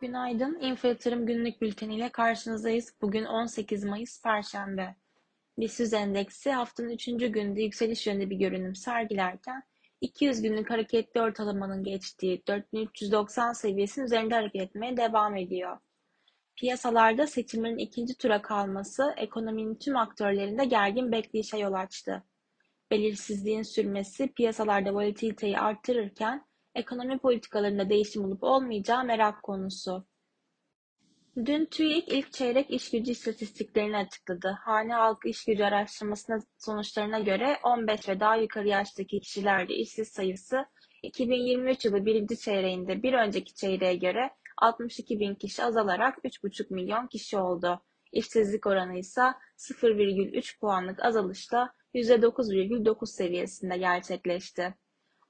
Günaydın. 0.00 0.58
Info 0.60 0.94
Günlük 1.04 1.62
Bülteni 1.62 1.96
ile 1.96 2.08
karşınızdayız. 2.08 2.94
Bugün 3.02 3.24
18 3.24 3.84
Mayıs 3.84 4.22
Perşembe. 4.22 4.96
BIST 5.58 5.92
endeksi 5.94 6.52
haftanın 6.52 6.90
3. 6.90 7.06
günde 7.06 7.62
yükseliş 7.62 8.06
yönünde 8.06 8.30
bir 8.30 8.36
görünüm 8.36 8.74
sergilerken 8.74 9.62
200 10.00 10.42
günlük 10.42 10.70
hareketli 10.70 11.20
ortalamanın 11.20 11.84
geçtiği 11.84 12.42
4390 12.46 13.52
seviyesinin 13.52 14.06
üzerinde 14.06 14.34
hareket 14.34 14.62
etmeye 14.62 14.96
devam 14.96 15.36
ediyor. 15.36 15.78
Piyasalarda 16.56 17.26
seçimlerin 17.26 17.78
ikinci 17.78 18.18
tura 18.18 18.42
kalması 18.42 19.14
ekonominin 19.16 19.74
tüm 19.74 19.96
aktörlerinde 19.96 20.64
gergin 20.64 21.12
bekleyişe 21.12 21.58
yol 21.58 21.72
açtı. 21.72 22.22
Belirsizliğin 22.90 23.62
sürmesi 23.62 24.28
piyasalarda 24.28 24.94
volatiliteyi 24.94 25.58
arttırırken 25.58 26.44
ekonomi 26.76 27.18
politikalarında 27.18 27.90
değişim 27.90 28.24
olup 28.24 28.42
olmayacağı 28.42 29.04
merak 29.04 29.42
konusu. 29.42 30.06
Dün 31.44 31.64
TÜİK 31.64 32.08
ilk 32.08 32.32
çeyrek 32.32 32.70
işgücü 32.70 33.10
istatistiklerini 33.10 33.96
açıkladı. 33.96 34.58
Hane 34.60 34.94
halkı 34.94 35.28
işgücü 35.28 35.64
araştırmasının 35.64 36.42
sonuçlarına 36.58 37.18
göre 37.18 37.58
15 37.62 38.08
ve 38.08 38.20
daha 38.20 38.36
yukarı 38.36 38.68
yaştaki 38.68 39.20
kişilerde 39.20 39.74
işsiz 39.74 40.08
sayısı 40.08 40.66
2023 41.02 41.84
yılı 41.84 42.06
birinci 42.06 42.38
çeyreğinde 42.38 43.02
bir 43.02 43.12
önceki 43.12 43.54
çeyreğe 43.54 43.96
göre 43.96 44.30
62 44.58 45.20
bin 45.20 45.34
kişi 45.34 45.64
azalarak 45.64 46.18
3,5 46.24 46.74
milyon 46.74 47.06
kişi 47.06 47.38
oldu. 47.38 47.82
İşsizlik 48.12 48.66
oranı 48.66 48.98
ise 48.98 49.22
0,3 49.58 50.60
puanlık 50.60 51.04
azalışla 51.04 51.72
%9,9 51.94 53.06
seviyesinde 53.06 53.76
gerçekleşti. 53.76 54.74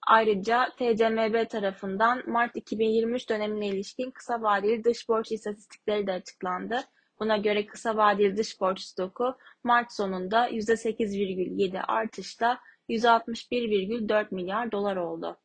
Ayrıca 0.06 0.68
TCMB 0.76 1.48
tarafından 1.48 2.30
Mart 2.30 2.56
2023 2.56 3.28
dönemine 3.28 3.68
ilişkin 3.68 4.10
kısa 4.10 4.42
vadeli 4.42 4.84
dış 4.84 5.08
borç 5.08 5.32
istatistikleri 5.32 6.06
de 6.06 6.12
açıklandı. 6.12 6.80
Buna 7.20 7.36
göre 7.36 7.66
kısa 7.66 7.96
vadeli 7.96 8.36
dış 8.36 8.60
borç 8.60 8.80
stoku 8.80 9.36
Mart 9.64 9.92
sonunda 9.92 10.48
%8,7 10.50 11.80
artışla 11.80 12.60
161,4 12.88 14.34
milyar 14.34 14.72
dolar 14.72 14.96
oldu. 14.96 15.36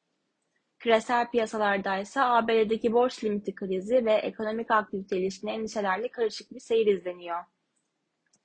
Küresel 0.79 1.31
piyasalarda 1.31 1.97
ise 1.97 2.21
ABD'deki 2.21 2.93
borç 2.93 3.23
limiti 3.23 3.55
krizi 3.55 4.05
ve 4.05 4.13
ekonomik 4.13 4.71
aktivite 4.71 5.17
ilişkin 5.17 5.47
endişelerle 5.47 6.07
karışık 6.07 6.51
bir 6.51 6.59
seyir 6.59 6.87
izleniyor. 6.87 7.43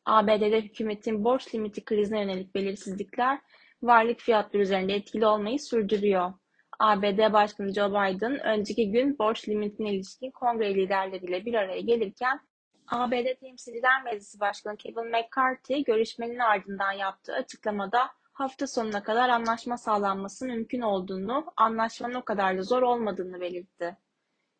ABD'de 0.05 0.61
hükümetin 0.61 1.25
borç 1.25 1.55
limiti 1.55 1.85
krizine 1.85 2.21
yönelik 2.21 2.55
belirsizlikler 2.55 3.41
varlık 3.83 4.21
fiyatları 4.21 4.63
üzerinde 4.63 4.95
etkili 4.95 5.27
olmayı 5.27 5.59
sürdürüyor. 5.59 6.33
ABD 6.79 7.33
Başkanı 7.33 7.75
Joe 7.75 7.91
Biden 7.91 8.41
önceki 8.41 8.91
gün 8.91 9.19
borç 9.19 9.49
limitine 9.49 9.95
ilişkin 9.95 10.31
kongre 10.31 10.75
liderleriyle 10.75 11.45
bir 11.45 11.55
araya 11.55 11.81
gelirken 11.81 12.41
ABD 12.89 13.41
Temsilciler 13.41 14.03
Meclisi 14.03 14.41
Başkanı 14.41 14.77
Kevin 14.77 15.11
McCarthy 15.11 15.85
görüşmenin 15.85 16.39
ardından 16.39 16.93
yaptığı 16.93 17.33
açıklamada 17.35 18.11
hafta 18.33 18.67
sonuna 18.67 19.03
kadar 19.03 19.29
anlaşma 19.29 19.77
sağlanması 19.77 20.47
mümkün 20.47 20.81
olduğunu, 20.81 21.53
anlaşmanın 21.57 22.15
o 22.15 22.25
kadar 22.25 22.59
da 22.59 22.63
zor 22.63 22.83
olmadığını 22.83 23.41
belirtti. 23.41 23.97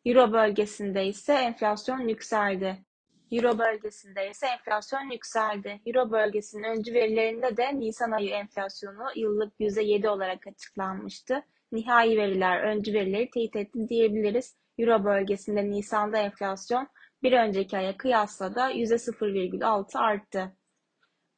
Euro 0.05 0.33
bölgesinde 0.33 1.07
ise 1.07 1.33
enflasyon 1.33 2.07
yükseldi. 2.07 2.85
Euro 3.31 3.59
bölgesinde 3.59 4.29
ise 4.29 4.47
enflasyon 4.47 5.11
yükseldi. 5.11 5.81
Euro 5.85 6.11
bölgesinin 6.11 6.63
öncü 6.63 6.93
verilerinde 6.93 7.57
de 7.57 7.79
Nisan 7.79 8.11
ayı 8.11 8.29
enflasyonu 8.29 9.05
yıllık 9.15 9.53
%7 9.59 10.07
olarak 10.07 10.47
açıklanmıştı. 10.47 11.43
Nihai 11.71 12.17
veriler 12.17 12.63
öncü 12.63 12.93
verileri 12.93 13.29
teyit 13.29 13.55
etti 13.55 13.89
diyebiliriz. 13.89 14.55
Euro 14.77 15.03
bölgesinde 15.03 15.69
Nisan'da 15.69 16.17
enflasyon 16.17 16.87
bir 17.23 17.31
önceki 17.31 17.77
aya 17.77 17.97
kıyasla 17.97 18.55
da 18.55 18.71
%0,6 18.71 19.99
arttı. 19.99 20.55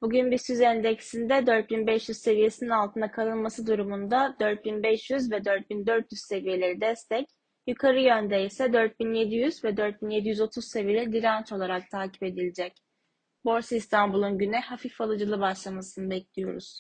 Bugün 0.01 0.31
BIST 0.31 0.61
endeksinde 0.61 1.47
4500 1.47 2.17
seviyesinin 2.17 2.69
altında 2.69 3.11
kalınması 3.11 3.67
durumunda 3.67 4.35
4500 4.39 5.31
ve 5.31 5.45
4400 5.45 6.21
seviyeleri 6.21 6.81
destek, 6.81 7.27
Yukarı 7.69 7.99
yönde 8.01 8.45
ise 8.45 8.73
4700 8.73 9.63
ve 9.63 9.77
4730 9.77 10.65
seviyeleri 10.65 11.11
direnç 11.11 11.51
olarak 11.51 11.89
takip 11.89 12.23
edilecek. 12.23 12.73
Borsa 13.45 13.75
İstanbul'un 13.75 14.37
güne 14.37 14.59
hafif 14.59 15.01
alıcılı 15.01 15.39
başlamasını 15.39 16.09
bekliyoruz. 16.09 16.79